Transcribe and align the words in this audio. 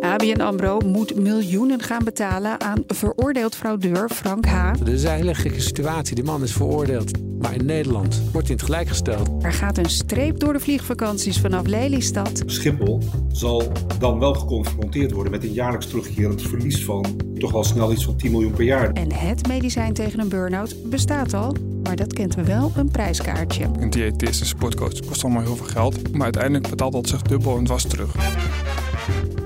ABN 0.00 0.40
AMRO 0.40 0.78
moet 0.80 1.20
miljoenen 1.20 1.82
gaan 1.82 2.04
betalen 2.04 2.60
aan 2.60 2.82
veroordeeld 2.86 3.56
fraudeur 3.56 4.08
Frank 4.08 4.46
H. 4.46 4.72
Dit 4.72 4.88
is 4.88 5.02
een 5.02 5.10
hele 5.10 5.34
gekke 5.34 5.60
situatie. 5.60 6.14
Die 6.14 6.24
man 6.24 6.42
is 6.42 6.52
veroordeeld. 6.52 7.10
Maar 7.38 7.54
in 7.54 7.64
Nederland 7.64 8.22
wordt 8.32 8.48
hij 8.48 8.56
in 8.56 8.56
het 8.56 8.62
gelijk 8.62 8.88
gesteld. 8.88 9.44
Er 9.44 9.52
gaat 9.52 9.78
een 9.78 9.90
streep 9.90 10.38
door 10.38 10.52
de 10.52 10.60
vliegvakanties 10.60 11.40
vanaf 11.40 11.66
Lelystad. 11.66 12.42
Schiphol 12.46 13.02
zal 13.28 13.72
dan 13.98 14.18
wel 14.18 14.34
geconfronteerd 14.34 15.12
worden 15.12 15.32
met 15.32 15.44
een 15.44 15.52
jaarlijks 15.52 15.86
terugkerend 15.86 16.42
verlies 16.42 16.84
van 16.84 17.04
toch 17.38 17.54
al 17.54 17.64
snel 17.64 17.92
iets 17.92 18.04
van 18.04 18.16
10 18.16 18.30
miljoen 18.30 18.52
per 18.52 18.64
jaar. 18.64 18.92
En 18.92 19.12
het 19.12 19.48
medicijn 19.48 19.92
tegen 19.92 20.20
een 20.20 20.28
burn-out 20.28 20.90
bestaat 20.90 21.34
al, 21.34 21.56
maar 21.82 21.96
dat 21.96 22.12
kent 22.12 22.34
we 22.34 22.44
wel 22.44 22.72
een 22.76 22.90
prijskaartje. 22.90 23.64
Een 23.78 23.90
diëtist 23.90 24.40
en 24.40 24.46
sportcoach 24.46 25.00
kost 25.06 25.24
allemaal 25.24 25.42
heel 25.42 25.56
veel 25.56 25.66
geld, 25.66 26.12
maar 26.12 26.22
uiteindelijk 26.22 26.68
betaalt 26.68 26.92
dat 26.92 27.08
zich 27.08 27.22
dubbel 27.22 27.56
en 27.56 27.64
dwars 27.64 27.84
terug. 27.84 28.14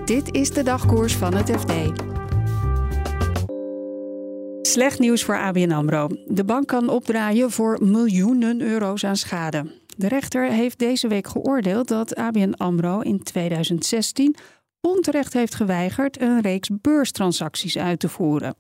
Dit 0.05 0.35
is 0.35 0.51
de 0.51 0.63
dagkoers 0.63 1.17
van 1.17 1.35
het 1.35 1.51
FD. 1.51 1.73
Slecht 4.63 4.99
nieuws 4.99 5.25
voor 5.25 5.39
ABN 5.39 5.71
AMRO. 5.71 6.09
De 6.27 6.45
bank 6.45 6.67
kan 6.67 6.89
opdraaien 6.89 7.51
voor 7.51 7.79
miljoenen 7.83 8.61
euro's 8.61 9.05
aan 9.05 9.17
schade. 9.17 9.81
De 9.97 10.09
rechter 10.09 10.51
heeft 10.51 10.79
deze 10.79 11.09
week 11.09 11.27
geoordeeld 11.27 11.89
dat 11.89 12.15
ABN 12.15 12.53
AMRO 12.57 13.01
in 13.01 13.23
2016 13.23 14.37
onterecht 14.81 15.33
heeft 15.33 15.55
geweigerd 15.55 16.21
een 16.21 16.41
reeks 16.41 16.71
beurstransacties 16.81 17.79
uit 17.79 18.01
te 18.01 18.09
voeren. 18.09 18.57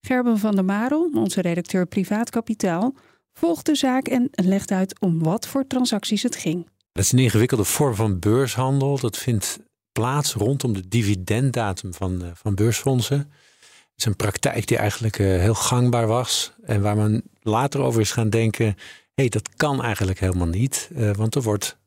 Gerben 0.00 0.38
van 0.38 0.54
der 0.54 0.64
Marel, 0.64 1.10
onze 1.14 1.40
redacteur 1.40 1.86
Privaat 1.86 2.30
Kapitaal, 2.30 2.94
volgt 3.32 3.66
de 3.66 3.74
zaak 3.74 4.08
en 4.08 4.28
legt 4.30 4.70
uit 4.70 5.00
om 5.00 5.22
wat 5.22 5.46
voor 5.46 5.66
transacties 5.66 6.22
het 6.22 6.36
ging. 6.36 6.68
Dat 6.92 7.04
is 7.04 7.12
een 7.12 7.18
ingewikkelde 7.18 7.64
vorm 7.64 7.94
van 7.94 8.18
beurshandel. 8.18 8.98
Dat 8.98 9.18
vindt 9.18 9.58
plaats 10.00 10.34
rondom 10.34 10.72
de 10.72 10.88
dividenddatum 10.88 11.94
van, 11.94 12.32
van 12.34 12.54
beursfondsen. 12.54 13.18
Het 13.18 13.96
is 13.96 14.04
een 14.04 14.16
praktijk 14.16 14.66
die 14.66 14.76
eigenlijk 14.76 15.16
heel 15.16 15.54
gangbaar 15.54 16.06
was 16.06 16.52
en 16.62 16.80
waar 16.80 16.96
men 16.96 17.22
later 17.40 17.80
over 17.80 18.00
is 18.00 18.12
gaan 18.12 18.30
denken: 18.30 18.66
hé, 18.66 18.74
hey, 19.14 19.28
dat 19.28 19.48
kan 19.56 19.82
eigenlijk 19.82 20.20
helemaal 20.20 20.46
niet, 20.46 20.90
want 21.12 21.34
er 21.34 21.42
wordt 21.42 21.78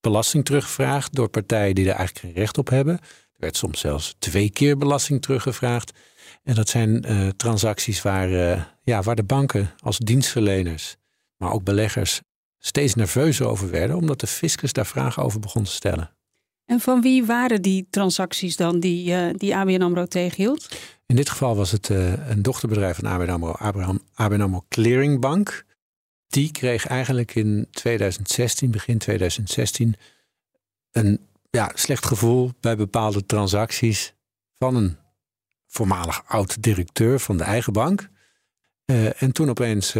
belasting 0.00 0.44
teruggevraagd 0.44 1.14
door 1.14 1.28
partijen 1.28 1.74
die 1.74 1.84
er 1.88 1.94
eigenlijk 1.94 2.26
geen 2.26 2.42
recht 2.42 2.58
op 2.58 2.68
hebben. 2.68 2.94
Er 3.02 3.36
werd 3.36 3.56
soms 3.56 3.80
zelfs 3.80 4.14
twee 4.18 4.50
keer 4.50 4.78
belasting 4.78 5.22
teruggevraagd. 5.22 5.92
En 6.42 6.54
dat 6.54 6.68
zijn 6.68 7.04
transacties 7.36 8.02
waar, 8.02 8.28
ja, 8.82 9.02
waar 9.02 9.16
de 9.16 9.24
banken 9.24 9.70
als 9.78 9.98
dienstverleners, 9.98 10.96
maar 11.36 11.52
ook 11.52 11.64
beleggers, 11.64 12.20
steeds 12.58 12.94
nerveuzer 12.94 13.46
over 13.46 13.70
werden, 13.70 13.96
omdat 13.96 14.20
de 14.20 14.26
fiscus 14.26 14.72
daar 14.72 14.86
vragen 14.86 15.22
over 15.22 15.40
begon 15.40 15.64
te 15.64 15.70
stellen. 15.70 16.15
En 16.66 16.80
van 16.80 17.00
wie 17.00 17.24
waren 17.24 17.62
die 17.62 17.86
transacties 17.90 18.56
dan 18.56 18.80
die, 18.80 19.10
uh, 19.10 19.34
die 19.34 19.56
ABN 19.56 19.82
AMRO 19.82 20.06
tegenhield? 20.06 20.76
In 21.06 21.16
dit 21.16 21.28
geval 21.28 21.56
was 21.56 21.70
het 21.70 21.88
een 21.88 22.42
dochterbedrijf 22.42 22.96
van 22.96 23.06
ABN 23.06 23.30
AMRO, 23.30 23.52
Abraham, 23.52 24.00
ABN 24.14 24.40
AMRO 24.40 24.64
Clearing 24.68 25.20
Bank. 25.20 25.64
Die 26.26 26.52
kreeg 26.52 26.86
eigenlijk 26.86 27.34
in 27.34 27.66
2016, 27.70 28.70
begin 28.70 28.98
2016, 28.98 29.94
een 30.90 31.20
ja, 31.50 31.70
slecht 31.74 32.06
gevoel 32.06 32.52
bij 32.60 32.76
bepaalde 32.76 33.26
transacties 33.26 34.14
van 34.58 34.76
een 34.76 34.96
voormalig 35.66 36.22
oud-directeur 36.26 37.20
van 37.20 37.36
de 37.36 37.44
eigen 37.44 37.72
bank. 37.72 38.08
Uh, 38.86 39.22
en 39.22 39.32
toen 39.32 39.48
opeens, 39.48 39.94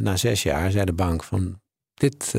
na 0.00 0.16
zes 0.16 0.42
jaar, 0.42 0.70
zei 0.70 0.84
de 0.84 0.92
bank 0.92 1.24
van... 1.24 1.60
Dit, 1.96 2.32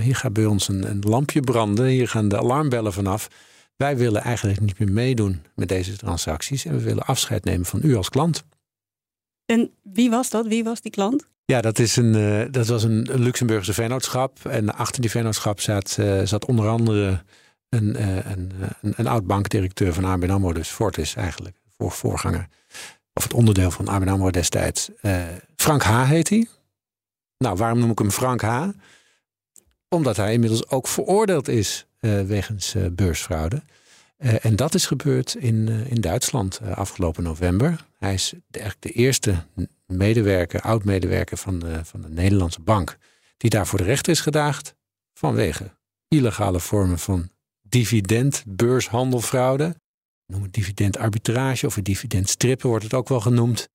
hier 0.00 0.16
gaat 0.16 0.32
bij 0.32 0.44
ons 0.44 0.68
een, 0.68 0.90
een, 0.90 1.00
lampje 1.00 1.40
branden, 1.40 1.86
hier 1.86 2.08
gaan 2.08 2.28
de 2.28 2.38
alarmbellen 2.38 2.92
vanaf. 2.92 3.28
Wij 3.76 3.96
willen 3.96 4.22
eigenlijk 4.22 4.60
niet 4.60 4.78
meer 4.78 4.92
meedoen 4.92 5.42
met 5.54 5.68
deze 5.68 5.96
transacties... 5.96 6.64
en 6.64 6.76
we 6.76 6.82
willen 6.82 7.02
afscheid 7.02 7.44
nemen 7.44 7.66
van 7.66 7.80
u 7.82 7.96
als 7.96 8.08
klant. 8.08 8.44
En 9.46 9.70
wie 9.82 10.10
was 10.10 10.30
dat? 10.30 10.46
Wie 10.46 10.64
was 10.64 10.80
die 10.80 10.90
klant? 10.90 11.28
Ja, 11.44 11.60
dat, 11.60 11.78
is 11.78 11.96
een, 11.96 12.48
dat 12.50 12.66
was 12.66 12.82
een 12.82 13.08
Luxemburgse 13.12 13.72
vennootschap. 13.72 14.46
En 14.46 14.74
achter 14.74 15.00
die 15.00 15.10
vennootschap 15.10 15.60
zat, 15.60 15.98
zat 16.24 16.44
onder 16.44 16.68
andere 16.68 17.22
een, 17.68 18.02
een, 18.02 18.52
een, 18.80 18.94
een 18.96 19.06
oud 19.06 19.26
bankdirecteur 19.26 19.94
van 19.94 20.04
ABN 20.04 20.30
AMRO, 20.30 20.52
dus 20.52 20.68
Fortis 20.68 21.14
eigenlijk, 21.14 21.56
voor 21.76 21.90
voorganger. 21.90 22.48
Of 23.12 23.22
het 23.22 23.32
onderdeel 23.32 23.70
van 23.70 23.88
ABN 23.88 24.08
AMRO 24.08 24.30
destijds. 24.30 24.90
Frank 25.56 25.82
H. 25.82 26.08
heet 26.08 26.28
hij. 26.28 26.46
Nou, 27.38 27.56
waarom 27.56 27.78
noem 27.78 27.90
ik 27.90 27.98
hem 27.98 28.10
Frank 28.10 28.40
H.? 28.40 28.68
Omdat 29.92 30.16
hij 30.16 30.32
inmiddels 30.32 30.68
ook 30.68 30.88
veroordeeld 30.88 31.48
is 31.48 31.86
uh, 32.00 32.22
wegens 32.22 32.74
uh, 32.74 32.86
beursfraude. 32.92 33.62
en 34.16 34.56
dat 34.56 34.74
is 34.74 34.86
gebeurd 34.86 35.34
in, 35.34 35.68
in 35.68 36.00
Duitsland 36.00 36.60
afgelopen 36.74 37.22
november. 37.22 37.86
Hij 37.98 38.14
is 38.14 38.32
de, 38.46 38.58
eigenlijk 38.58 38.94
de 38.94 39.00
eerste 39.00 39.44
medewerker, 39.86 40.60
oud-medewerker 40.60 41.36
van 41.36 41.58
de, 41.58 41.84
van 41.84 42.00
de 42.00 42.08
Nederlandse 42.08 42.60
bank... 42.60 42.96
die 43.36 43.50
daar 43.50 43.66
voor 43.66 43.78
de 43.78 43.84
rechter 43.84 44.12
is 44.12 44.20
gedaagd 44.20 44.74
vanwege 45.14 45.70
illegale 46.08 46.60
vormen 46.60 46.98
van 46.98 47.30
dividend, 47.62 48.44
beurshandelfraude. 48.46 49.76
Noem 50.26 50.42
het 50.42 50.52
dividendarbitrage 50.52 51.66
of 51.66 51.74
het 51.74 51.84
dividendstrippen 51.84 52.68
wordt 52.68 52.84
het 52.84 52.94
ook 52.94 53.08
wel 53.08 53.20
genoemd. 53.20 53.68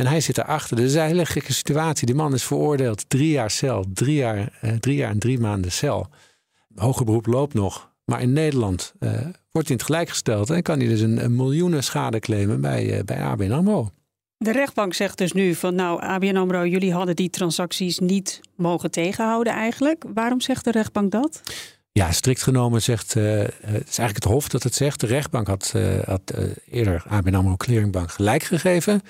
En 0.00 0.06
hij 0.06 0.20
zit 0.20 0.38
erachter. 0.38 0.76
Dus 0.76 0.84
het 0.84 0.94
is 0.94 1.00
een 1.00 1.06
hele 1.06 1.26
gekke 1.26 1.52
situatie. 1.52 2.06
Die 2.06 2.14
man 2.14 2.34
is 2.34 2.44
veroordeeld. 2.44 3.04
Drie 3.08 3.30
jaar 3.30 3.50
cel. 3.50 3.84
Drie 3.94 4.14
jaar, 4.14 4.58
eh, 4.60 4.72
drie 4.72 4.96
jaar 4.96 5.10
en 5.10 5.18
drie 5.18 5.38
maanden 5.38 5.72
cel. 5.72 6.08
Hoger 6.74 7.04
beroep 7.04 7.26
loopt 7.26 7.54
nog. 7.54 7.90
Maar 8.04 8.22
in 8.22 8.32
Nederland 8.32 8.92
eh, 8.98 9.10
wordt 9.10 9.28
hij 9.52 9.62
in 9.66 9.72
het 9.72 9.82
gelijk 9.82 10.08
gesteld. 10.08 10.50
En 10.50 10.62
kan 10.62 10.78
hij 10.78 10.88
dus 10.88 11.00
een, 11.00 11.24
een 11.24 11.36
miljoenen 11.36 11.84
schade 11.84 12.18
claimen 12.18 12.60
bij, 12.60 12.98
uh, 12.98 13.04
bij 13.04 13.22
ABN 13.22 13.50
AMRO. 13.50 13.90
De 14.36 14.52
rechtbank 14.52 14.94
zegt 14.94 15.18
dus 15.18 15.32
nu 15.32 15.54
van 15.54 15.74
nou 15.74 16.02
ABN 16.02 16.36
AMRO, 16.36 16.66
jullie 16.66 16.92
hadden 16.92 17.16
die 17.16 17.30
transacties 17.30 17.98
niet 17.98 18.40
mogen 18.56 18.90
tegenhouden 18.90 19.52
eigenlijk. 19.52 20.04
Waarom 20.14 20.40
zegt 20.40 20.64
de 20.64 20.70
rechtbank 20.70 21.10
dat? 21.10 21.42
Ja, 21.92 22.12
strikt 22.12 22.42
genomen 22.42 22.82
zegt, 22.82 23.14
uh, 23.14 23.24
het 23.40 23.88
is 23.88 23.98
eigenlijk 23.98 24.14
het 24.14 24.24
Hof 24.24 24.48
dat 24.48 24.62
het 24.62 24.74
zegt. 24.74 25.00
De 25.00 25.06
rechtbank 25.06 25.46
had, 25.46 25.72
uh, 25.76 26.02
had 26.02 26.32
uh, 26.34 26.44
eerder 26.70 27.04
ABN 27.08 27.34
AMRO 27.34 27.56
Clearingbank 27.56 28.10
gelijk 28.10 28.42
gegeven. 28.42 29.02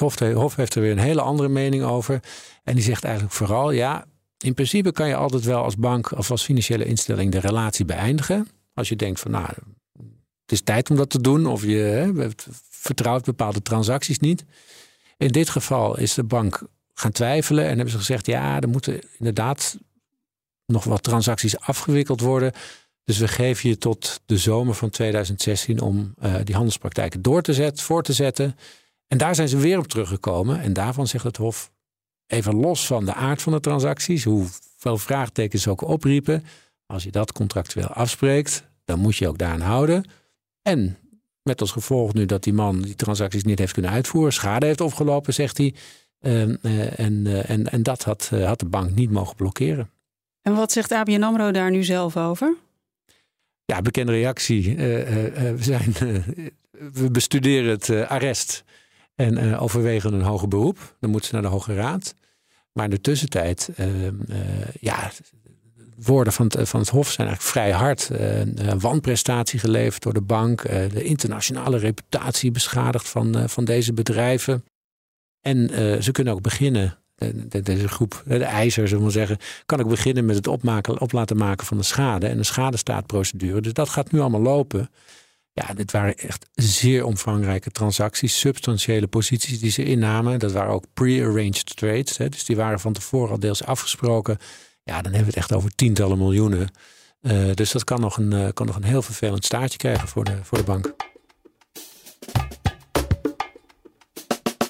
Het 0.00 0.34
Hof, 0.34 0.56
heeft 0.56 0.74
er 0.74 0.80
weer 0.80 0.90
een 0.90 0.98
hele 0.98 1.20
andere 1.20 1.48
mening 1.48 1.82
over. 1.82 2.20
En 2.64 2.74
die 2.74 2.84
zegt 2.84 3.04
eigenlijk 3.04 3.34
vooral, 3.34 3.70
ja, 3.70 4.04
in 4.38 4.54
principe 4.54 4.92
kan 4.92 5.08
je 5.08 5.16
altijd 5.16 5.44
wel 5.44 5.62
als 5.62 5.76
bank 5.76 6.10
of 6.10 6.30
als 6.30 6.44
financiële 6.44 6.84
instelling 6.84 7.32
de 7.32 7.40
relatie 7.40 7.84
beëindigen. 7.84 8.48
Als 8.74 8.88
je 8.88 8.96
denkt 8.96 9.20
van, 9.20 9.30
nou, 9.30 9.48
het 10.42 10.52
is 10.52 10.62
tijd 10.62 10.90
om 10.90 10.96
dat 10.96 11.10
te 11.10 11.20
doen. 11.20 11.46
Of 11.46 11.62
je 11.62 11.76
hè, 11.76 12.28
vertrouwt 12.70 13.24
bepaalde 13.24 13.62
transacties 13.62 14.18
niet. 14.18 14.44
In 15.16 15.28
dit 15.28 15.48
geval 15.48 15.98
is 15.98 16.14
de 16.14 16.24
bank 16.24 16.62
gaan 16.94 17.12
twijfelen 17.12 17.64
en 17.64 17.70
hebben 17.70 17.90
ze 17.90 17.98
gezegd, 17.98 18.26
ja, 18.26 18.60
er 18.60 18.68
moeten 18.68 19.00
inderdaad 19.18 19.78
nog 20.66 20.84
wat 20.84 21.02
transacties 21.02 21.58
afgewikkeld 21.58 22.20
worden. 22.20 22.52
Dus 23.04 23.18
we 23.18 23.28
geven 23.28 23.68
je 23.68 23.78
tot 23.78 24.20
de 24.26 24.38
zomer 24.38 24.74
van 24.74 24.90
2016 24.90 25.80
om 25.80 26.14
uh, 26.22 26.34
die 26.44 26.54
handelspraktijken 26.54 27.22
door 27.22 27.42
te 27.42 27.52
zetten, 27.52 27.84
voor 27.84 28.02
te 28.02 28.12
zetten. 28.12 28.56
En 29.08 29.18
daar 29.18 29.34
zijn 29.34 29.48
ze 29.48 29.56
weer 29.56 29.78
op 29.78 29.86
teruggekomen. 29.86 30.60
En 30.60 30.72
daarvan 30.72 31.06
zegt 31.06 31.24
het 31.24 31.36
Hof, 31.36 31.70
even 32.26 32.54
los 32.54 32.86
van 32.86 33.04
de 33.04 33.14
aard 33.14 33.42
van 33.42 33.52
de 33.52 33.60
transacties, 33.60 34.24
hoeveel 34.24 34.98
vraagtekens 34.98 35.62
ze 35.62 35.70
ook 35.70 35.82
opriepen. 35.82 36.44
Als 36.86 37.04
je 37.04 37.10
dat 37.10 37.32
contractueel 37.32 37.88
afspreekt, 37.88 38.64
dan 38.84 38.98
moet 38.98 39.16
je 39.16 39.28
ook 39.28 39.38
daaraan 39.38 39.60
houden. 39.60 40.04
En 40.62 40.98
met 41.42 41.60
als 41.60 41.70
gevolg 41.70 42.12
nu 42.12 42.26
dat 42.26 42.42
die 42.42 42.52
man 42.52 42.82
die 42.82 42.94
transacties 42.94 43.44
niet 43.44 43.58
heeft 43.58 43.72
kunnen 43.72 43.90
uitvoeren, 43.90 44.32
schade 44.32 44.66
heeft 44.66 44.80
opgelopen, 44.80 45.34
zegt 45.34 45.58
hij. 45.58 45.74
Uh, 46.20 46.48
uh, 46.48 46.98
en, 46.98 47.46
en, 47.46 47.70
en 47.70 47.82
dat 47.82 48.02
had, 48.02 48.28
had 48.28 48.58
de 48.58 48.66
bank 48.66 48.94
niet 48.94 49.10
mogen 49.10 49.36
blokkeren. 49.36 49.90
En 50.42 50.54
wat 50.54 50.72
zegt 50.72 50.92
ABN 50.92 51.22
AMRO 51.22 51.50
daar 51.50 51.70
nu 51.70 51.84
zelf 51.84 52.16
over? 52.16 52.56
Ja, 53.64 53.82
bekende 53.82 54.12
reactie. 54.12 54.76
We, 54.76 55.56
zijn, 55.58 55.94
we 56.92 57.10
bestuderen 57.10 57.70
het 57.70 57.90
arrest 57.90 58.64
en 59.14 59.58
overwegen 59.58 60.12
een 60.12 60.22
hoger 60.22 60.48
beroep. 60.48 60.96
Dan 61.00 61.10
moeten 61.10 61.28
ze 61.28 61.34
naar 61.34 61.44
de 61.44 61.50
Hoge 61.50 61.74
Raad. 61.74 62.14
Maar 62.72 62.84
in 62.84 62.90
de 62.90 63.00
tussentijd, 63.00 63.70
ja, 64.80 65.10
woorden 65.96 66.32
van 66.32 66.46
het, 66.46 66.68
van 66.68 66.80
het 66.80 66.88
Hof 66.88 67.10
zijn 67.10 67.28
eigenlijk 67.28 67.56
vrij 67.56 67.72
hard. 67.72 68.10
Uh, 68.10 68.72
wanprestatie 68.78 69.58
geleverd 69.58 70.02
door 70.02 70.14
de 70.14 70.20
bank. 70.20 70.62
de 70.62 71.04
internationale 71.04 71.78
reputatie 71.78 72.50
beschadigd 72.50 73.08
van, 73.08 73.48
van 73.48 73.64
deze 73.64 73.92
bedrijven. 73.92 74.64
En 75.40 75.68
ze 76.02 76.12
kunnen 76.12 76.32
ook 76.32 76.42
beginnen 76.42 76.98
deze 77.62 77.88
groep, 77.88 78.22
de 78.26 78.44
ijzer, 78.44 78.88
zullen 78.88 79.04
we 79.04 79.10
zeggen, 79.10 79.38
kan 79.66 79.80
ook 79.80 79.88
beginnen 79.88 80.24
met 80.24 80.36
het 80.36 80.46
opmaken, 80.46 81.00
op 81.00 81.12
laten 81.12 81.36
maken 81.36 81.66
van 81.66 81.76
de 81.76 81.82
schade 81.82 82.26
en 82.26 82.36
de 82.36 82.42
schadestaatprocedure. 82.42 83.60
Dus 83.60 83.72
dat 83.72 83.88
gaat 83.88 84.12
nu 84.12 84.20
allemaal 84.20 84.40
lopen. 84.40 84.90
Ja, 85.54 85.74
dit 85.74 85.92
waren 85.92 86.18
echt 86.18 86.46
zeer 86.54 87.04
omvangrijke 87.04 87.70
transacties, 87.70 88.38
substantiële 88.38 89.06
posities 89.06 89.60
die 89.60 89.70
ze 89.70 89.84
innamen. 89.84 90.38
Dat 90.38 90.52
waren 90.52 90.72
ook 90.72 90.84
pre-arranged 90.94 91.76
trades, 91.76 92.16
hè, 92.16 92.28
dus 92.28 92.44
die 92.44 92.56
waren 92.56 92.80
van 92.80 92.92
tevoren 92.92 93.30
al 93.30 93.38
deels 93.38 93.64
afgesproken. 93.64 94.38
Ja, 94.82 94.94
dan 94.94 95.12
hebben 95.12 95.20
we 95.20 95.26
het 95.26 95.36
echt 95.36 95.52
over 95.52 95.74
tientallen 95.74 96.18
miljoenen. 96.18 96.70
Uh, 97.22 97.54
dus 97.54 97.72
dat 97.72 97.84
kan 97.84 98.00
nog, 98.00 98.16
een, 98.16 98.32
uh, 98.32 98.48
kan 98.52 98.66
nog 98.66 98.76
een 98.76 98.84
heel 98.84 99.02
vervelend 99.02 99.44
staartje 99.44 99.78
krijgen 99.78 100.08
voor 100.08 100.24
de, 100.24 100.38
voor 100.42 100.58
de 100.58 100.64
bank. 100.64 100.94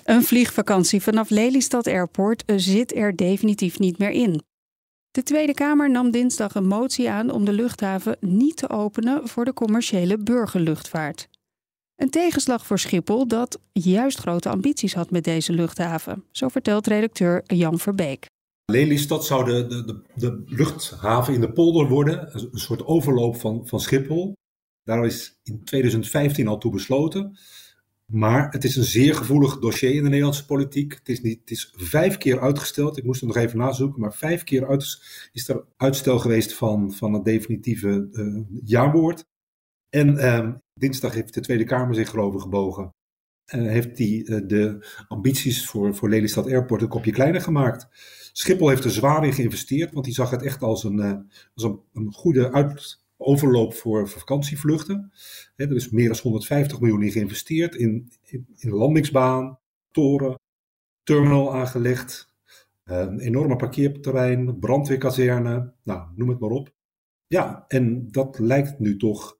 Een 0.05 0.23
vliegvakantie 0.23 1.03
vanaf 1.03 1.31
Lelystad 1.31 1.87
Airport 1.87 2.43
zit 2.57 2.95
er 2.95 3.17
definitief 3.17 3.79
niet 3.79 3.99
meer 3.99 4.11
in. 4.11 4.43
De 5.15 5.23
Tweede 5.23 5.55
Kamer 5.55 5.91
nam 5.91 6.11
dinsdag 6.11 6.55
een 6.55 6.67
motie 6.67 7.11
aan 7.11 7.31
om 7.31 7.45
de 7.45 7.53
luchthaven 7.53 8.17
niet 8.21 8.57
te 8.57 8.69
openen 8.69 9.29
voor 9.29 9.45
de 9.45 9.53
commerciële 9.53 10.19
burgerluchtvaart. 10.19 11.29
Een 11.97 12.11
tegenslag 12.11 12.67
voor 12.67 12.79
Schiphol 12.79 13.29
dat 13.29 13.61
juist 13.73 14.19
grote 14.19 14.49
ambities 14.49 14.95
had 14.95 15.11
met 15.11 15.25
deze 15.25 15.53
luchthaven, 15.53 16.25
zo 16.31 16.49
vertelt 16.49 16.87
redacteur 16.87 17.43
Jan 17.47 17.79
Verbeek. 17.79 18.27
Lelystad 18.73 19.27
zou 19.27 19.45
de, 19.45 19.67
de, 19.67 20.03
de, 20.15 20.43
luchthaven 20.47 21.35
in 21.35 21.41
de 21.41 21.53
polder 21.53 21.89
worden, 21.89 22.35
een 22.35 22.59
soort 22.59 22.85
overloop 22.85 23.37
van, 23.37 23.67
van 23.67 23.81
Schiphol. 23.81 24.33
Daar 24.83 25.05
is 25.05 25.39
in 25.43 25.65
2015 25.65 26.49
al 26.49 26.59
toe 26.59 26.73
besloten. 26.73 27.39
Maar 28.12 28.51
het 28.51 28.65
is 28.65 28.77
een 28.77 28.85
zeer 28.85 29.15
gevoelig 29.15 29.59
dossier 29.59 29.95
in 29.95 30.03
de 30.03 30.09
Nederlandse 30.09 30.47
politiek. 30.47 30.95
Het 30.95 31.09
is, 31.09 31.21
niet, 31.21 31.41
het 31.41 31.51
is 31.51 31.73
vijf 31.77 32.17
keer 32.17 32.41
uitgesteld. 32.41 32.97
Ik 32.97 33.05
moest 33.05 33.21
het 33.21 33.35
nog 33.35 33.39
even 33.39 33.59
nazoeken. 33.59 34.01
Maar 34.01 34.15
vijf 34.15 34.45
keer 34.45 34.71
is 35.33 35.49
er 35.49 35.65
uitstel 35.77 36.19
geweest 36.19 36.55
van, 36.55 36.93
van 36.93 37.12
het 37.12 37.25
definitieve 37.25 38.09
uh, 38.12 38.43
jaarwoord. 38.65 39.25
En 39.89 40.15
uh, 40.15 40.53
dinsdag 40.75 41.15
heeft 41.15 41.35
de 41.35 41.41
Tweede 41.41 41.65
Kamer 41.65 41.95
zich 41.95 42.12
erover 42.12 42.41
gebogen. 42.41 42.95
En 43.45 43.67
heeft 43.67 43.97
die 43.97 44.29
uh, 44.29 44.41
de 44.47 44.87
ambities 45.09 45.67
voor, 45.67 45.95
voor 45.95 46.09
Lelystad 46.09 46.47
Airport 46.47 46.83
een 46.83 46.89
kopje 46.89 47.12
kleiner 47.12 47.41
gemaakt. 47.41 47.89
Schiphol 48.33 48.69
heeft 48.69 48.85
er 48.85 48.91
zwaar 48.91 49.25
in 49.25 49.33
geïnvesteerd, 49.33 49.93
want 49.93 50.05
die 50.05 50.15
zag 50.15 50.31
het 50.31 50.43
echt 50.43 50.62
als 50.62 50.85
een, 50.85 50.99
uh, 50.99 51.12
als 51.55 51.65
een, 51.65 51.81
een 51.93 52.12
goede 52.12 52.53
uit, 52.53 53.04
overloop 53.25 53.75
voor, 53.75 54.09
vakantievluchten. 54.09 55.12
er 55.56 55.75
is 55.75 55.91
meer 55.91 56.09
dan 56.09 56.19
150 56.23 56.81
miljoen 56.81 57.03
in 57.03 57.11
geïnvesteerd 57.11 57.75
in, 57.75 58.11
in, 58.23 58.47
in 58.56 58.71
landingsbaan, 58.71 59.59
toren, 59.91 60.38
terminal 61.03 61.55
aangelegd, 61.55 62.35
een 62.85 63.21
enorme 63.21 63.56
parkeerterrein, 63.56 64.59
brandweerkazerne, 64.59 65.73
nou, 65.82 66.09
noem 66.15 66.29
het 66.29 66.38
maar 66.38 66.50
op. 66.50 66.73
Ja, 67.26 67.65
en 67.69 68.09
dat 68.11 68.38
lijkt 68.38 68.79
nu 68.79 68.97
toch 68.97 69.38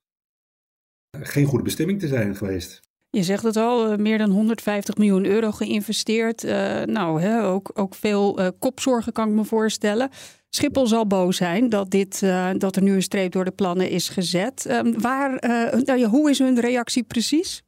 geen 1.11 1.47
goede 1.47 1.65
bestemming 1.65 2.01
te 2.01 2.09
zijn 2.09 2.37
geweest. 2.37 2.83
Je 3.15 3.23
zegt 3.23 3.43
het 3.43 3.57
al, 3.57 3.91
eh, 3.91 3.99
meer 3.99 4.19
dan 4.19 4.31
150 4.31 4.97
miljoen 4.97 5.27
euro 5.27 5.51
geïnvesteerd. 5.51 6.45
Uh, 6.45 6.83
nou, 6.83 7.21
hè, 7.21 7.45
ook, 7.45 7.71
ook 7.75 7.95
veel 7.95 8.41
uh, 8.41 8.49
kopzorgen 8.59 9.13
kan 9.13 9.29
ik 9.29 9.35
me 9.35 9.45
voorstellen. 9.45 10.11
Schiphol 10.49 10.87
zal 10.87 11.07
boos 11.07 11.37
zijn 11.37 11.69
dat, 11.69 11.91
dit, 11.91 12.21
dat 12.59 12.77
er 12.77 12.83
nu 12.83 12.95
een 12.95 13.03
streep 13.03 13.33
door 13.33 13.45
de 13.45 13.51
plannen 13.51 13.91
is 13.91 14.09
gezet. 14.09 14.67
Uh, 14.69 14.81
waar, 14.99 15.37
nou 15.85 16.05
hoe 16.05 16.31
is 16.31 16.39
hun 16.39 16.61
reactie 16.61 17.03
precies? 17.03 17.63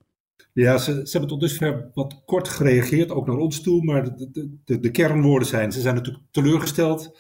Ja, 0.53 0.79
ze, 0.79 0.93
ze 0.93 1.11
hebben 1.11 1.29
tot 1.29 1.41
dusver 1.41 1.91
wat 1.95 2.23
kort 2.25 2.49
gereageerd, 2.49 3.11
ook 3.11 3.27
naar 3.27 3.37
ons 3.37 3.61
toe. 3.61 3.85
Maar 3.85 4.05
de, 4.05 4.59
de, 4.65 4.81
de 4.81 4.91
kernwoorden 4.91 5.49
zijn, 5.49 5.73
ze 5.73 5.81
zijn 5.81 5.95
natuurlijk 5.95 6.25
teleurgesteld. 6.31 7.19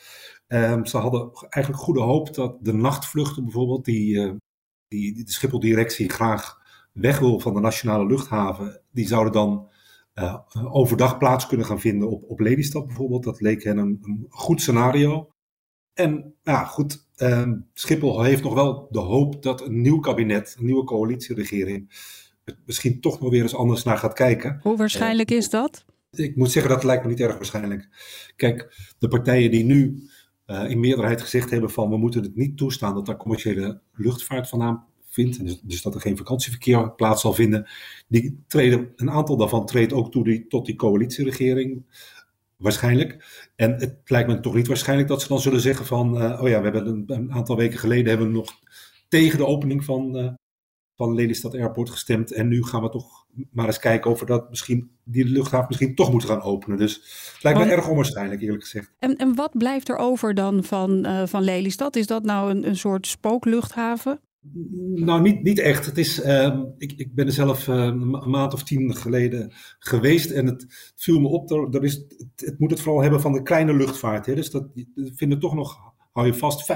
Um, 0.48 0.86
ze 0.86 0.96
hadden 0.96 1.30
eigenlijk 1.48 1.84
goede 1.84 2.00
hoop 2.00 2.34
dat 2.34 2.56
de 2.60 2.72
nachtvluchten 2.72 3.42
bijvoorbeeld, 3.42 3.84
die, 3.84 4.14
die, 4.88 5.14
die 5.14 5.24
de 5.24 5.32
Schiphol-directie 5.32 6.08
graag 6.08 6.64
weg 6.96 7.18
wil 7.18 7.40
van 7.40 7.54
de 7.54 7.60
nationale 7.60 8.06
luchthaven, 8.06 8.80
die 8.92 9.06
zouden 9.06 9.32
dan 9.32 9.68
uh, 10.14 10.36
overdag 10.70 11.18
plaats 11.18 11.46
kunnen 11.46 11.66
gaan 11.66 11.80
vinden 11.80 12.10
op, 12.10 12.24
op 12.30 12.40
Lelystad 12.40 12.86
bijvoorbeeld. 12.86 13.24
Dat 13.24 13.40
leek 13.40 13.64
hen 13.64 13.78
een, 13.78 13.98
een 14.02 14.26
goed 14.28 14.60
scenario. 14.60 15.30
En 15.94 16.34
ja, 16.42 16.64
goed, 16.64 17.06
uh, 17.16 17.52
Schiphol 17.72 18.22
heeft 18.22 18.42
nog 18.42 18.54
wel 18.54 18.88
de 18.90 18.98
hoop 18.98 19.42
dat 19.42 19.60
een 19.60 19.80
nieuw 19.80 19.98
kabinet, 19.98 20.56
een 20.58 20.64
nieuwe 20.64 20.84
coalitieregering, 20.84 21.90
misschien 22.66 23.00
toch 23.00 23.20
nog 23.20 23.30
weer 23.30 23.42
eens 23.42 23.54
anders 23.54 23.82
naar 23.82 23.98
gaat 23.98 24.12
kijken. 24.12 24.58
Hoe 24.62 24.76
waarschijnlijk 24.76 25.30
is 25.30 25.50
dat? 25.50 25.84
Ik 26.10 26.36
moet 26.36 26.50
zeggen, 26.50 26.72
dat 26.72 26.84
lijkt 26.84 27.02
me 27.02 27.08
niet 27.08 27.20
erg 27.20 27.34
waarschijnlijk. 27.34 27.88
Kijk, 28.36 28.74
de 28.98 29.08
partijen 29.08 29.50
die 29.50 29.64
nu 29.64 30.08
uh, 30.46 30.70
in 30.70 30.80
meerderheid 30.80 31.22
gezegd 31.22 31.50
hebben 31.50 31.70
van 31.70 31.90
we 31.90 31.96
moeten 31.96 32.22
het 32.22 32.36
niet 32.36 32.56
toestaan 32.56 32.94
dat 32.94 33.06
daar 33.06 33.16
commerciële 33.16 33.80
luchtvaart 33.92 34.48
vandaan 34.48 34.86
vindt, 35.16 35.44
dus, 35.44 35.60
dus, 35.60 35.82
dat 35.82 35.94
er 35.94 36.00
geen 36.00 36.16
vakantieverkeer 36.16 36.90
plaats 36.90 37.20
zal 37.20 37.32
vinden, 37.32 37.68
die 38.08 38.44
treden, 38.46 38.92
een 38.96 39.10
aantal 39.10 39.36
daarvan 39.36 39.66
treedt 39.66 39.92
ook 39.92 40.10
toe 40.10 40.24
die, 40.24 40.46
tot 40.46 40.66
die 40.66 40.76
coalitieregering. 40.76 41.84
Waarschijnlijk. 42.56 43.24
En 43.56 43.74
het 43.74 44.00
lijkt 44.04 44.28
me 44.28 44.40
toch 44.40 44.54
niet 44.54 44.66
waarschijnlijk 44.66 45.08
dat 45.08 45.22
ze 45.22 45.28
dan 45.28 45.40
zullen 45.40 45.60
zeggen 45.60 45.86
van, 45.86 46.22
uh, 46.22 46.42
oh 46.42 46.48
ja, 46.48 46.58
we 46.58 46.64
hebben 46.64 46.86
een, 46.86 47.04
een, 47.06 47.32
aantal 47.32 47.56
weken 47.56 47.78
geleden 47.78 48.08
hebben 48.08 48.26
we 48.26 48.32
nog 48.32 48.52
tegen 49.08 49.38
de 49.38 49.46
opening 49.46 49.84
van, 49.84 50.16
uh, 50.16 50.32
van 50.94 51.14
Lelystad 51.14 51.54
Airport 51.54 51.90
gestemd. 51.90 52.32
En 52.32 52.48
nu 52.48 52.64
gaan 52.64 52.82
we 52.82 52.88
toch 52.88 53.26
maar 53.50 53.66
eens 53.66 53.78
kijken 53.78 54.10
of 54.10 54.20
we 54.20 54.26
dat 54.26 54.48
misschien, 54.50 54.90
die 55.04 55.24
luchthaven 55.24 55.66
misschien 55.68 55.94
toch 55.94 56.10
moeten 56.10 56.28
gaan 56.28 56.42
openen. 56.42 56.78
Dus 56.78 56.94
het 57.32 57.42
lijkt 57.42 57.58
me 57.58 57.64
erg 57.64 57.88
onwaarschijnlijk 57.88 58.40
eerlijk 58.40 58.62
gezegd. 58.62 58.92
En, 58.98 59.16
en 59.16 59.34
wat 59.34 59.58
blijft 59.58 59.88
er 59.88 59.96
over 59.96 60.34
dan 60.34 60.64
van, 60.64 61.06
uh, 61.06 61.26
van 61.26 61.42
Lelystad? 61.42 61.96
Is 61.96 62.06
dat 62.06 62.22
nou 62.22 62.50
een, 62.50 62.66
een 62.66 62.76
soort 62.76 63.06
spookluchthaven? 63.06 64.20
Nou, 64.94 65.22
niet, 65.22 65.42
niet 65.42 65.58
echt. 65.58 65.86
Het 65.86 65.98
is, 65.98 66.24
uh, 66.24 66.60
ik, 66.78 66.92
ik 66.92 67.14
ben 67.14 67.26
er 67.26 67.32
zelf 67.32 67.68
uh, 67.68 67.84
een 67.84 68.30
maand 68.30 68.54
of 68.54 68.62
tien 68.62 68.96
geleden 68.96 69.52
geweest 69.78 70.30
en 70.30 70.46
het 70.46 70.92
viel 70.96 71.20
me 71.20 71.28
op. 71.28 71.50
Er, 71.50 71.68
er 71.70 71.84
is, 71.84 72.04
het, 72.36 72.58
moet 72.58 72.70
het 72.70 72.80
vooral 72.80 73.02
hebben 73.02 73.20
van 73.20 73.32
de 73.32 73.42
kleine 73.42 73.74
luchtvaart. 73.74 74.26
Hè. 74.26 74.34
Dus 74.34 74.50
dat 74.50 74.68
vinden 74.94 75.38
toch 75.38 75.54
nog, 75.54 75.78
hou 76.12 76.26
je 76.26 76.34
vast, 76.34 76.72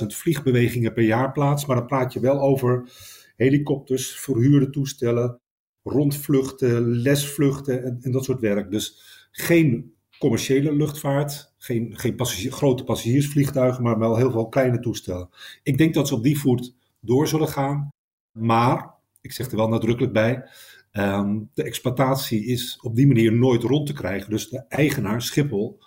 85.000 0.00 0.06
vliegbewegingen 0.06 0.92
per 0.92 1.04
jaar 1.04 1.32
plaats. 1.32 1.66
Maar 1.66 1.76
dan 1.76 1.86
praat 1.86 2.12
je 2.12 2.20
wel 2.20 2.40
over 2.40 2.90
helikopters, 3.36 4.18
verhuurde 4.18 4.70
toestellen, 4.70 5.40
rondvluchten, 5.82 6.88
lesvluchten 6.88 7.84
en, 7.84 7.98
en 8.00 8.12
dat 8.12 8.24
soort 8.24 8.40
werk. 8.40 8.70
Dus 8.70 9.00
geen 9.30 9.94
commerciële 10.18 10.72
luchtvaart, 10.72 11.54
geen, 11.58 11.98
geen 11.98 12.18
grote 12.52 12.84
passagiersvliegtuigen, 12.84 13.82
maar 13.82 13.98
wel 13.98 14.16
heel 14.16 14.30
veel 14.30 14.48
kleine 14.48 14.78
toestellen. 14.78 15.28
Ik 15.62 15.78
denk 15.78 15.94
dat 15.94 16.08
ze 16.08 16.14
op 16.14 16.22
die 16.22 16.38
voet 16.38 16.75
door 17.06 17.28
zullen 17.28 17.48
gaan. 17.48 17.88
Maar, 18.32 18.94
ik 19.20 19.32
zeg 19.32 19.50
er 19.50 19.56
wel 19.56 19.68
nadrukkelijk 19.68 20.12
bij, 20.12 20.48
um, 20.92 21.50
de 21.54 21.62
exploitatie 21.62 22.44
is 22.44 22.78
op 22.82 22.96
die 22.96 23.06
manier 23.06 23.32
nooit 23.32 23.62
rond 23.62 23.86
te 23.86 23.92
krijgen. 23.92 24.30
Dus 24.30 24.48
de 24.48 24.64
eigenaar, 24.68 25.22
Schiphol, 25.22 25.78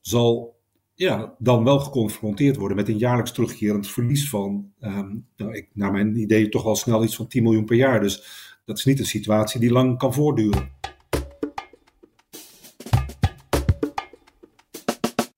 zal 0.00 0.58
ja, 0.94 1.34
dan 1.38 1.64
wel 1.64 1.78
geconfronteerd 1.78 2.56
worden 2.56 2.76
met 2.76 2.88
een 2.88 2.98
jaarlijks 2.98 3.32
terugkerend 3.32 3.88
verlies 3.88 4.28
van, 4.28 4.72
um, 4.80 5.26
nou, 5.36 5.54
ik, 5.54 5.68
naar 5.72 5.92
mijn 5.92 6.16
idee, 6.16 6.48
toch 6.48 6.62
wel 6.62 6.76
snel 6.76 7.04
iets 7.04 7.16
van 7.16 7.26
10 7.26 7.42
miljoen 7.42 7.64
per 7.64 7.76
jaar. 7.76 8.00
Dus 8.00 8.22
dat 8.64 8.78
is 8.78 8.84
niet 8.84 8.98
een 8.98 9.06
situatie 9.06 9.60
die 9.60 9.72
lang 9.72 9.98
kan 9.98 10.14
voortduren. 10.14 10.70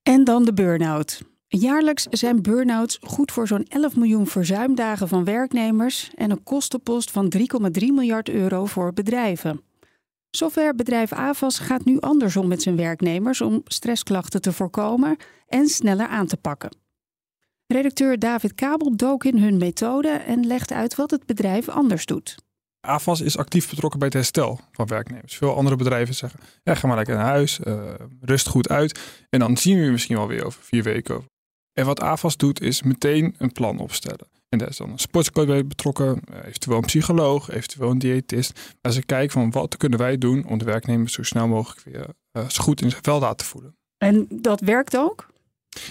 En 0.02 0.24
dan 0.24 0.44
de 0.44 0.52
burn-out. 0.52 1.31
Jaarlijks 1.58 2.02
zijn 2.02 2.42
burn-outs 2.42 2.98
goed 3.02 3.32
voor 3.32 3.46
zo'n 3.46 3.66
11 3.68 3.96
miljoen 3.96 4.26
verzuimdagen 4.26 5.08
van 5.08 5.24
werknemers 5.24 6.10
en 6.14 6.30
een 6.30 6.42
kostenpost 6.42 7.10
van 7.10 7.32
3,3 7.38 7.44
miljard 7.72 8.28
euro 8.28 8.66
voor 8.66 8.92
bedrijven. 8.92 9.60
Softwarebedrijf 10.30 11.12
AVAS 11.12 11.58
gaat 11.58 11.84
nu 11.84 12.00
andersom 12.00 12.48
met 12.48 12.62
zijn 12.62 12.76
werknemers 12.76 13.40
om 13.40 13.60
stressklachten 13.64 14.40
te 14.40 14.52
voorkomen 14.52 15.16
en 15.46 15.66
sneller 15.66 16.06
aan 16.06 16.26
te 16.26 16.36
pakken. 16.36 16.76
Redacteur 17.66 18.18
David 18.18 18.54
Kabel 18.54 18.96
dook 18.96 19.24
in 19.24 19.38
hun 19.38 19.56
methode 19.56 20.08
en 20.08 20.46
legt 20.46 20.72
uit 20.72 20.94
wat 20.94 21.10
het 21.10 21.26
bedrijf 21.26 21.68
anders 21.68 22.06
doet. 22.06 22.34
AFAS 22.80 23.20
is 23.20 23.36
actief 23.36 23.70
betrokken 23.70 23.98
bij 23.98 24.08
het 24.08 24.16
herstel 24.16 24.60
van 24.72 24.86
werknemers. 24.86 25.36
Veel 25.36 25.56
andere 25.56 25.76
bedrijven 25.76 26.14
zeggen, 26.14 26.40
ga 26.64 26.86
maar 26.86 26.96
lekker 26.96 27.14
naar 27.14 27.24
huis, 27.24 27.60
uh, 27.64 27.82
rust 28.20 28.48
goed 28.48 28.68
uit. 28.68 29.00
En 29.30 29.38
dan 29.38 29.56
zien 29.56 29.78
we 29.78 29.84
je 29.84 29.90
misschien 29.90 30.16
wel 30.16 30.26
weer 30.26 30.44
over 30.44 30.62
vier 30.62 30.82
weken. 30.82 31.30
En 31.72 31.86
wat 31.86 32.00
AFAS 32.00 32.36
doet, 32.36 32.60
is 32.60 32.82
meteen 32.82 33.34
een 33.38 33.52
plan 33.52 33.78
opstellen. 33.78 34.30
En 34.52 34.58
daar 34.58 34.68
is 34.68 34.76
dan 34.76 34.90
een 34.90 34.98
sportscoach 34.98 35.46
bij 35.46 35.66
betrokken, 35.66 36.20
eh, 36.32 36.46
eventueel 36.46 36.76
een 36.76 36.84
psycholoog, 36.84 37.50
eventueel 37.50 37.90
een 37.90 37.98
diëtist. 37.98 38.76
Waar 38.80 38.92
ze 38.92 39.04
kijken 39.04 39.30
van 39.30 39.50
wat 39.50 39.76
kunnen 39.76 39.98
wij 39.98 40.18
doen 40.18 40.46
om 40.46 40.58
de 40.58 40.64
werknemers 40.64 41.12
zo 41.12 41.22
snel 41.22 41.48
mogelijk 41.48 41.80
weer 41.84 42.06
uh, 42.32 42.48
goed 42.48 42.80
in 42.82 42.90
zijn 42.90 43.02
vel 43.02 43.34
te 43.34 43.44
voelen. 43.44 43.76
En 43.98 44.26
dat 44.30 44.60
werkt 44.60 44.96
ook? 44.96 45.26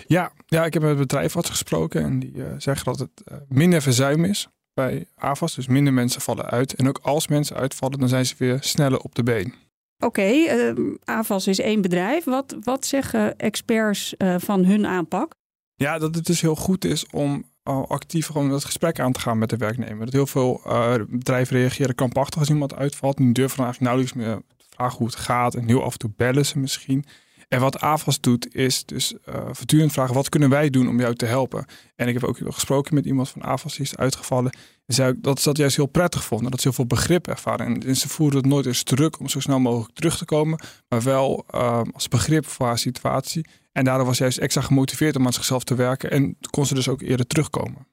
Ja, 0.08 0.32
ja, 0.46 0.66
ik 0.66 0.74
heb 0.74 0.84
met 0.84 0.98
bedrijfarts 0.98 1.50
gesproken 1.50 2.04
en 2.04 2.20
die 2.20 2.34
uh, 2.34 2.46
zeggen 2.58 2.86
dat 2.86 3.00
het 3.00 3.22
uh, 3.32 3.38
minder 3.48 3.82
verzuim 3.82 4.26
is 4.26 4.48
bij 4.74 5.06
AFAS. 5.16 5.56
Dus 5.56 5.68
minder 5.68 5.94
mensen 5.94 6.22
vallen 6.22 6.46
uit. 6.46 6.74
En 6.74 6.88
ook 6.88 7.00
als 7.02 7.28
mensen 7.28 7.56
uitvallen, 7.56 8.00
dan 8.00 8.10
zijn 8.10 8.26
ze 8.26 8.36
weer 8.38 8.58
sneller 8.60 9.00
op 9.00 9.16
de 9.16 9.24
been. 9.24 9.54
Oké, 9.98 10.06
okay, 10.06 10.70
uh, 10.70 10.96
AFAS 11.04 11.48
is 11.48 11.60
één 11.60 11.82
bedrijf. 11.82 12.24
Wat, 12.24 12.56
wat 12.64 12.86
zeggen 12.86 13.38
experts 13.38 14.16
van 14.38 14.66
hun 14.66 14.86
aanpak? 14.86 15.34
Ja, 15.82 15.98
dat 15.98 16.16
het 16.16 16.26
dus 16.26 16.42
heel 16.42 16.56
goed 16.56 16.86
is 16.86 17.06
om 17.12 17.46
actief 17.88 18.26
gewoon 18.26 18.50
dat 18.50 18.66
gesprek 18.66 19.00
aan 19.00 19.12
te 19.12 19.20
gaan 19.20 19.38
met 19.38 19.50
de 19.50 19.58
werknemer. 19.58 20.06
Dat 20.06 20.14
heel 20.14 20.28
veel 20.28 20.62
bedrijven 21.10 21.58
reageren 21.58 21.96
krampachtig 21.96 22.40
als 22.40 22.50
iemand 22.50 22.76
uitvalt. 22.76 23.20
Nu 23.20 23.32
durven 23.32 23.58
dan 23.58 23.66
eigenlijk 23.66 23.94
nauwelijks 23.94 24.14
meer 24.14 24.42
vragen 24.70 24.98
hoe 24.98 25.08
het 25.08 25.16
gaat. 25.16 25.56
En 25.56 25.68
heel 25.68 25.84
af 25.84 25.92
en 25.92 26.00
toe 26.00 26.12
bellen 26.16 26.46
ze 26.46 26.60
misschien. 26.60 27.06
En 27.52 27.60
wat 27.60 27.80
AFAS 27.80 28.20
doet, 28.20 28.56
is 28.56 28.86
dus 28.86 29.14
uh, 29.14 29.36
voortdurend 29.52 29.92
vragen: 29.92 30.16
wat 30.16 30.30
kunnen 30.30 30.50
wij 30.50 30.70
doen 30.70 30.88
om 30.88 31.00
jou 31.00 31.16
te 31.16 31.26
helpen? 31.26 31.66
En 31.96 32.08
ik 32.08 32.14
heb 32.14 32.24
ook 32.24 32.38
gesproken 32.44 32.96
met 32.96 33.06
iemand 33.06 33.30
van 33.30 33.42
AFAS 33.42 33.76
die 33.76 33.86
is 33.86 33.98
uitgevallen. 33.98 34.52
En 34.86 34.94
zei 34.94 35.14
dat 35.18 35.40
ze 35.40 35.48
dat 35.48 35.58
juist 35.58 35.76
heel 35.76 35.86
prettig 35.86 36.24
vonden, 36.24 36.52
dat 36.52 36.62
ze 36.62 36.68
heel 36.68 36.76
veel 36.76 36.86
begrip 36.86 37.28
ervaren. 37.28 37.82
En, 37.84 37.96
ze 37.96 38.10
voeren 38.10 38.38
het 38.38 38.46
nooit 38.46 38.66
eens 38.66 38.84
druk 38.84 39.20
om 39.20 39.30
zo 39.30 39.40
snel 39.40 39.60
mogelijk 39.60 39.96
terug 39.96 40.18
te 40.18 40.26
komen, 40.26 40.60
maar 40.88 41.02
wel 41.02 41.46
als 41.94 42.08
begrip 42.08 42.46
voor 42.46 42.66
haar 42.66 42.78
situatie. 42.78 43.46
En 43.72 43.84
daardoor 43.84 44.06
was 44.06 44.18
ze 44.18 44.24
juist 44.24 44.38
extra 44.38 44.62
gemotiveerd 44.62 45.16
om 45.16 45.26
aan 45.26 45.34
zichzelf 45.34 45.64
te 45.64 45.76
werken 45.76 46.12
en 46.12 46.38
kon 46.50 46.66
ze 46.66 46.74
dus 46.74 46.90
ook 46.90 47.02
eerder 47.02 47.28
terugkomen. 47.28 47.88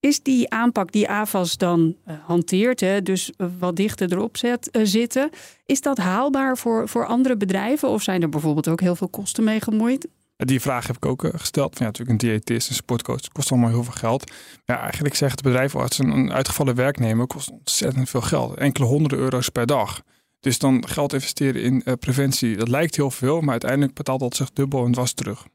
Is 0.00 0.22
die 0.22 0.50
aanpak 0.50 0.92
die 0.92 1.08
AFAS 1.08 1.56
dan 1.56 1.96
uh, 2.06 2.14
hanteert, 2.24 2.80
hè, 2.80 3.02
dus 3.02 3.32
wat 3.58 3.76
dichter 3.76 4.12
erop 4.12 4.36
zet, 4.36 4.68
uh, 4.72 4.82
zitten, 4.84 5.30
is 5.66 5.80
dat 5.80 5.98
haalbaar 5.98 6.56
voor, 6.56 6.88
voor 6.88 7.06
andere 7.06 7.36
bedrijven? 7.36 7.88
Of 7.88 8.02
zijn 8.02 8.22
er 8.22 8.28
bijvoorbeeld 8.28 8.68
ook 8.68 8.80
heel 8.80 8.96
veel 8.96 9.08
kosten 9.08 9.44
mee 9.44 9.60
gemoeid? 9.60 10.08
Die 10.36 10.60
vraag 10.60 10.86
heb 10.86 10.96
ik 10.96 11.06
ook 11.06 11.30
gesteld. 11.36 11.78
Ja, 11.78 11.84
natuurlijk 11.84 12.22
een 12.22 12.28
diëtist, 12.28 12.68
een 12.68 12.74
sportcoach, 12.74 13.28
kost 13.32 13.50
allemaal 13.50 13.70
heel 13.70 13.84
veel 13.84 13.92
geld. 13.92 14.32
Ja, 14.64 14.80
eigenlijk 14.80 15.14
zegt 15.14 15.32
het 15.32 15.42
bedrijf 15.42 15.74
als 15.74 15.98
een, 15.98 16.10
een 16.10 16.32
uitgevallen 16.32 16.74
werknemer 16.74 17.26
kost 17.26 17.50
ontzettend 17.50 18.10
veel 18.10 18.20
geld. 18.20 18.56
Enkele 18.56 18.86
honderden 18.86 19.18
euro's 19.18 19.48
per 19.48 19.66
dag. 19.66 20.02
Dus 20.40 20.58
dan 20.58 20.88
geld 20.88 21.12
investeren 21.12 21.62
in 21.62 21.82
preventie, 21.98 22.56
dat 22.56 22.68
lijkt 22.68 22.96
heel 22.96 23.10
veel, 23.10 23.40
maar 23.40 23.50
uiteindelijk 23.50 23.94
betaalt 23.94 24.20
dat 24.20 24.36
zich 24.36 24.50
dubbel 24.50 24.84
en 24.84 24.94
was 24.94 25.12
terug. 25.12 25.46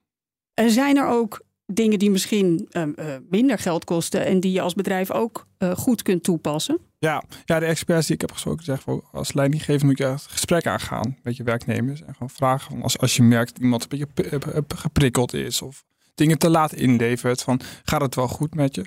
En 0.54 0.70
zijn 0.70 0.98
er 0.98 1.08
ook 1.08 1.42
dingen 1.66 2.00
die 2.00 2.12
misschien 2.12 2.68
uh, 2.72 3.16
minder 3.30 3.58
geld 3.58 3.84
kosten 3.84 4.26
en 4.26 4.40
die 4.40 4.52
je 4.52 4.62
als 4.62 4.74
bedrijf 4.74 5.12
ook 5.12 5.48
uh, 5.60 5.72
goed 5.72 6.02
kunt 6.02 6.24
toepassen? 6.24 6.80
Ja, 7.00 7.24
ja, 7.46 7.60
de 7.60 7.66
experts 7.66 8.06
die 8.06 8.16
ik 8.16 8.22
heb 8.22 8.32
gesproken 8.32 8.64
zeggen 8.64 9.04
als 9.12 9.34
leidinggever 9.34 9.86
moet 9.86 9.98
je 9.98 10.06
het 10.06 10.22
gesprek 10.22 10.68
aangaan 10.68 11.18
met 11.24 11.38
je 11.38 11.44
werknemers 11.44 12.02
en 12.02 12.14
gewoon 12.14 12.30
vragen 12.30 12.72
van 12.72 12.82
als, 12.82 12.98
als 12.98 13.16
je 13.16 13.24
merkt 13.24 13.54
dat 13.54 13.64
iemand 13.64 13.82
een 13.84 13.90
beetje 13.90 14.64
geprikkeld 14.76 15.34
is 15.34 15.62
of 15.62 15.84
dingen 16.16 16.38
te 16.38 16.50
laat 16.50 16.74
inlevert 16.74 17.42
van 17.42 17.62
gaat 17.84 18.02
het 18.02 18.16
wel 18.16 18.28
goed 18.28 18.56
met 18.56 18.76
je? 18.76 18.86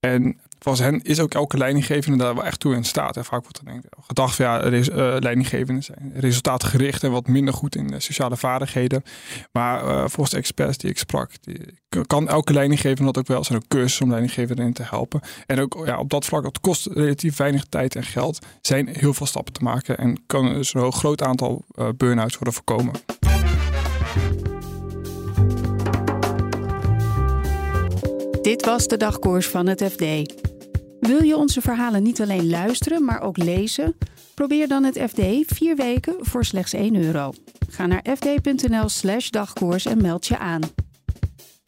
En 0.00 0.40
volgens 0.58 0.84
hen 0.84 1.02
is 1.02 1.20
ook 1.20 1.34
elke 1.34 1.56
leidinggevende 1.56 2.18
daar 2.18 2.34
wel 2.34 2.44
echt 2.44 2.60
toe 2.60 2.74
in 2.74 2.84
staat. 2.84 3.16
En 3.16 3.24
vaak 3.24 3.42
wordt 3.42 3.60
er 3.64 3.80
gedacht 4.06 4.36
van 4.36 4.44
ja, 4.44 4.56
res, 4.56 4.88
uh, 4.88 4.96
leidinggevenden 5.18 5.82
zijn 5.82 6.12
resultaatgericht 6.14 7.04
en 7.04 7.10
wat 7.10 7.26
minder 7.26 7.54
goed 7.54 7.76
in 7.76 8.00
sociale 8.00 8.36
vaardigheden. 8.36 9.02
Maar 9.52 9.84
uh, 9.84 9.98
volgens 9.98 10.30
de 10.30 10.36
experts 10.36 10.78
die 10.78 10.90
ik 10.90 10.98
sprak, 10.98 11.30
kan 12.06 12.28
elke 12.28 12.52
leidinggevende 12.52 13.12
dat 13.12 13.18
ook 13.18 13.26
wel. 13.26 13.44
zijn 13.44 13.58
ook 13.58 13.68
cursussen 13.68 14.04
om 14.04 14.10
leidinggevenden 14.10 14.72
te 14.72 14.82
helpen. 14.82 15.20
En 15.46 15.60
ook 15.60 15.82
ja, 15.84 15.98
op 15.98 16.10
dat 16.10 16.24
vlak, 16.24 16.44
het 16.44 16.60
kost 16.60 16.86
relatief 16.86 17.36
weinig 17.36 17.64
tijd 17.64 17.96
en 17.96 18.02
geld, 18.02 18.38
zijn 18.60 18.88
heel 18.88 19.14
veel 19.14 19.26
stappen 19.26 19.52
te 19.52 19.62
maken 19.62 19.98
en 19.98 20.22
kan 20.26 20.54
dus 20.54 20.74
een 20.74 20.92
groot 20.92 21.22
aantal 21.22 21.64
uh, 21.74 21.88
burn-outs 21.96 22.34
worden 22.34 22.54
voorkomen. 22.54 22.92
Dit 28.42 28.64
was 28.64 28.86
de 28.86 28.96
dagkoers 28.96 29.46
van 29.46 29.66
het 29.66 29.82
FD. 29.82 30.04
Wil 31.08 31.22
je 31.22 31.36
onze 31.36 31.60
verhalen 31.60 32.02
niet 32.02 32.20
alleen 32.20 32.50
luisteren, 32.50 33.04
maar 33.04 33.20
ook 33.20 33.36
lezen? 33.36 33.96
Probeer 34.34 34.68
dan 34.68 34.84
het 34.84 34.98
FD 34.98 35.20
vier 35.54 35.76
weken 35.76 36.14
voor 36.20 36.44
slechts 36.44 36.72
1 36.72 36.96
euro. 36.96 37.32
Ga 37.70 37.86
naar 37.86 38.04
fd.nl/slash 38.16 39.28
dagkoers 39.28 39.86
en 39.86 40.02
meld 40.02 40.26
je 40.26 40.38
aan. 40.38 40.60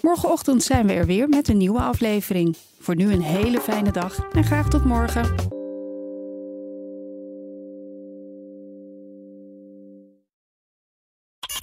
Morgenochtend 0.01 0.63
zijn 0.63 0.87
we 0.87 0.93
er 0.93 1.07
weer 1.07 1.29
met 1.29 1.49
een 1.49 1.57
nieuwe 1.57 1.81
aflevering. 1.81 2.57
Voor 2.79 2.97
nu 2.97 3.13
een 3.13 3.23
hele 3.23 3.61
fijne 3.61 3.93
dag 3.93 4.29
en 4.33 4.45
graag 4.45 4.69
tot 4.69 4.85
morgen. 4.85 5.60